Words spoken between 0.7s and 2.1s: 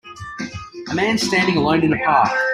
A man standing alone in a